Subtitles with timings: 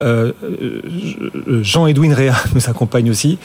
[0.00, 0.32] Euh,
[1.62, 3.38] Jean-Edwin Réa nous accompagne aussi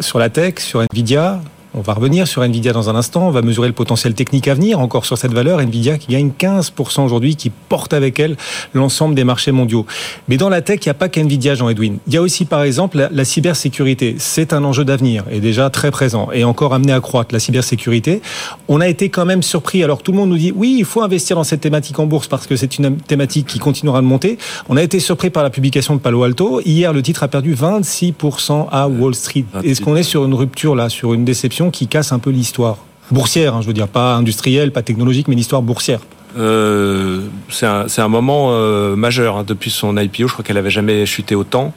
[0.00, 1.40] sur la tech, sur Nvidia.
[1.72, 3.28] On va revenir sur Nvidia dans un instant.
[3.28, 5.60] On va mesurer le potentiel technique à venir encore sur cette valeur.
[5.60, 8.36] Nvidia qui gagne 15% aujourd'hui, qui porte avec elle
[8.74, 9.86] l'ensemble des marchés mondiaux.
[10.26, 11.98] Mais dans la tech, il n'y a pas qu'Nvidia, Jean-Edwin.
[12.08, 14.16] Il y a aussi, par exemple, la, cybersécurité.
[14.18, 17.32] C'est un enjeu d'avenir et déjà très présent et encore amené à croître.
[17.32, 18.20] La cybersécurité.
[18.66, 19.84] On a été quand même surpris.
[19.84, 22.26] Alors tout le monde nous dit oui, il faut investir dans cette thématique en bourse
[22.26, 24.38] parce que c'est une thématique qui continuera de monter.
[24.68, 26.60] On a été surpris par la publication de Palo Alto.
[26.64, 29.44] Hier, le titre a perdu 26% à Wall Street.
[29.62, 31.59] Est-ce qu'on est sur une rupture là, sur une déception?
[31.68, 32.78] Qui casse un peu l'histoire
[33.10, 36.00] boursière, hein, je veux dire, pas industrielle, pas technologique, mais l'histoire boursière.
[36.38, 39.44] Euh, c'est un, moment euh, majeur hein.
[39.46, 40.28] depuis son IPO.
[40.28, 41.74] Je crois qu'elle avait jamais chuté autant.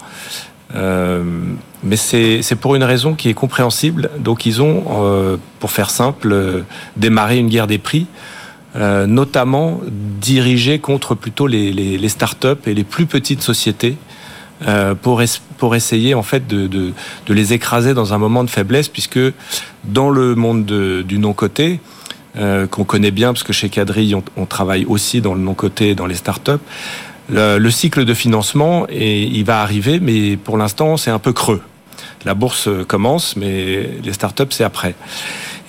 [0.76, 1.24] Euh,
[1.84, 4.10] mais c'est pour une raison qui est compréhensible.
[4.20, 6.64] Donc ils ont, pour faire simple,
[6.98, 8.08] démarré une guerre des prix,
[8.76, 9.82] notamment
[10.22, 13.98] dirigée contre plutôt les, les, les startups et les plus petites sociétés
[14.68, 15.22] euh, pour,
[15.58, 16.94] pour essayer en fait de, de,
[17.26, 19.20] de, les écraser dans un moment de faiblesse, puisque
[19.84, 21.80] dans le monde du non-coté,
[22.38, 25.96] euh, qu'on connaît bien, parce que chez Cadry, on, on travaille aussi dans le non-coté,
[25.96, 26.52] dans les startups,
[27.30, 31.34] le, le cycle de financement, et il va arriver, mais pour l'instant, c'est un peu
[31.34, 31.62] creux.
[32.26, 34.96] La bourse commence, mais les startups, c'est après.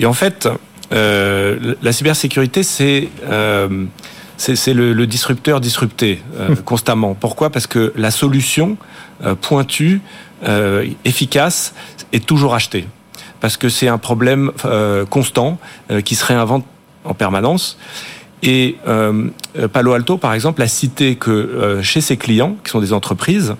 [0.00, 0.48] Et en fait,
[0.92, 3.08] euh, la cybersécurité, c'est...
[3.28, 3.84] Euh,
[4.54, 6.56] c'est le, disrupteur disrupté euh, hum.
[6.56, 7.14] constamment.
[7.14, 7.50] Pourquoi?
[7.50, 8.76] Parce que la solution
[9.24, 10.00] euh, pointue,
[10.46, 11.74] euh, efficace,
[12.12, 12.86] est toujours achetée.
[13.40, 14.52] Parce que c'est un problème
[15.10, 15.58] constant
[16.02, 16.64] qui se réinvente
[17.04, 17.76] en permanence.
[18.42, 18.78] Et
[19.72, 23.54] Palo Alto, par exemple, a cité que chez ses clients, qui sont des entreprises,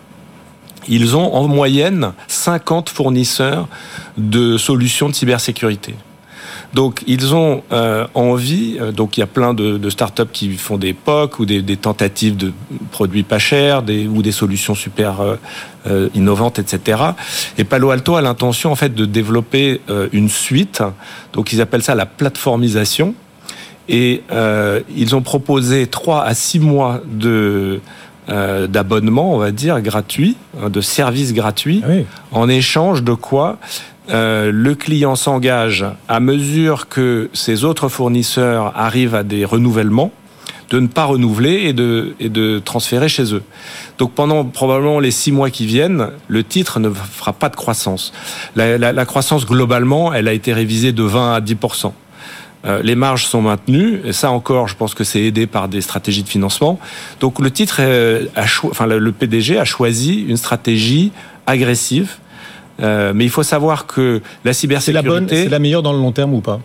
[0.89, 3.69] ils ont en moyenne 50 fournisseurs
[4.17, 5.95] de solutions de cybersécurité.
[6.75, 10.51] Donc ils ont euh, envie, euh, donc il y a plein de, de startups qui
[10.55, 12.53] font des POC ou des, des, tentatives de
[12.91, 15.21] produits pas chers des, ou des solutions super
[15.87, 17.03] euh, innovantes, etc.
[17.59, 19.81] Et Palo Alto a l'intention en fait de développer
[20.13, 20.83] une suite,
[21.33, 23.15] donc ils appellent ça la plateformisation.
[23.87, 24.23] Et
[24.97, 27.81] ils ont proposé trois à six mois de
[28.27, 31.91] d'abonnement, on va dire, gratuit, hein, de services gratuits, ah
[32.33, 33.59] en échange de quoi
[34.11, 40.13] euh, le client s'engage à mesure que ses autres fournisseurs arrivent à des renouvellements
[40.71, 43.43] de ne pas renouveler et de, et de transférer chez eux.
[43.99, 48.13] Donc pendant probablement les six mois qui viennent, le titre ne fera pas de croissance.
[48.57, 51.57] La, la, la croissance globalement, elle a été révisée de 20 à 10
[52.67, 55.83] euh, les marges sont maintenues, et ça encore, je pense que c'est aidé par des
[55.83, 56.79] stratégies de financement.
[57.21, 61.13] Donc le titre, a enfin le PDG a choisi une stratégie
[61.47, 62.17] agressive
[62.83, 65.03] euh, mais il faut savoir que la cybersécurité...
[65.03, 66.61] C'est la bonne, c'est la meilleure dans le long terme ou pas?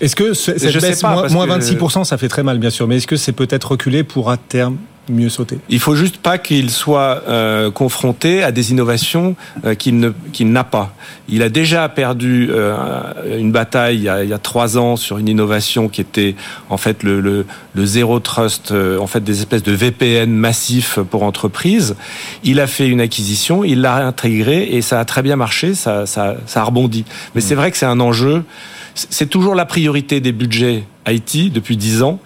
[0.00, 3.16] Est-ce que cette baisse, moins, 26%, ça fait très mal, bien sûr, mais est-ce que
[3.16, 4.76] c'est peut-être reculé pour à terme
[5.08, 10.12] mieux sauter Il faut juste pas qu'il soit euh, confronté à des innovations euh, qu'il
[10.32, 10.94] qu'il n'a pas.
[11.28, 14.96] Il a déjà perdu euh, une bataille il y, a, il y, a, trois ans
[14.96, 16.34] sur une innovation qui était
[16.70, 20.98] en fait le, le, le zéro trust, euh, en fait des espèces de VPN massifs
[21.10, 21.96] pour entreprises.
[22.44, 26.06] Il a fait une acquisition, il l'a intégré et ça a très bien marché, ça,
[26.06, 27.04] ça, ça a rebondi.
[27.34, 27.44] Mais mmh.
[27.44, 28.44] c'est vrai que c'est un enjeu.
[28.94, 32.18] C'est toujours la priorité des budgets IT depuis dix ans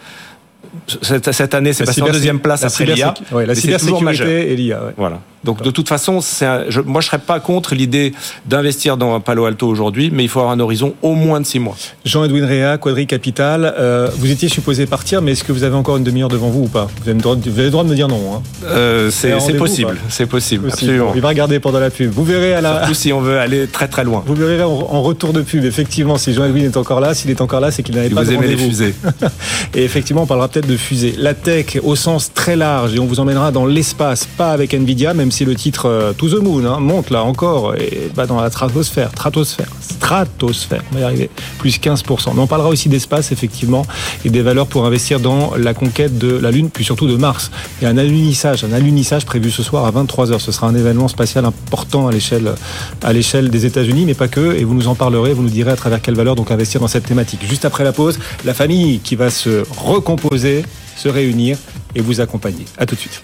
[1.02, 3.14] cette, cette année, c'est passé en deuxième place après l'IA.
[3.32, 4.84] Ouais, la cybersécurité et l'IA.
[4.84, 4.92] Ouais.
[4.96, 5.20] Voilà.
[5.44, 8.12] Donc de toute façon, un, je, moi je serais pas contre l'idée
[8.46, 11.46] d'investir dans un Palo Alto aujourd'hui, mais il faut avoir un horizon au moins de
[11.46, 11.76] six mois.
[12.04, 15.96] Jean-Edwin Réa, Quadri Capital, euh, vous étiez supposé partir, mais est-ce que vous avez encore
[15.96, 16.88] une demi-heure devant vous ou pas?
[17.02, 18.34] Vous avez, le droit, vous avez le droit de me dire non.
[18.34, 18.42] Hein.
[18.64, 21.12] Euh, c'est possible, c'est possible, absolument.
[21.14, 22.10] Il va regarder pendant la pub.
[22.10, 22.80] Vous verrez à la.
[22.80, 24.22] Surtout si on veut aller très très loin.
[24.26, 27.40] Vous verrez en, en retour de pub, effectivement, si Jean-Edwin est encore là, s'il est
[27.40, 28.94] encore là, c'est qu'il n'avait pas vous de aimez les fusées.
[29.74, 31.14] et effectivement, on parlera peut-être de fusées.
[31.16, 35.14] La tech au sens très large, et on vous emmènera dans l'espace, pas avec Nvidia,
[35.14, 38.40] même si le titre euh, to the moon, hein, monte là encore, et bah, dans
[38.40, 42.30] la stratosphère, stratosphère, stratosphère, on va y arriver, plus 15%.
[42.34, 43.84] Mais on parlera aussi d'espace, effectivement,
[44.24, 47.50] et des valeurs pour investir dans la conquête de la Lune, puis surtout de Mars.
[47.80, 50.38] Il y a un alunissage, un alunissage prévu ce soir à 23h.
[50.38, 52.54] Ce sera un événement spatial important à l'échelle,
[53.02, 55.72] à l'échelle des États-Unis, mais pas que, et vous nous en parlerez, vous nous direz
[55.72, 57.40] à travers quelle valeur donc investir dans cette thématique.
[57.48, 60.64] Juste après la pause, la famille qui va se recomposer,
[60.96, 61.56] se réunir
[61.94, 62.64] et vous accompagner.
[62.78, 63.18] À tout de suite.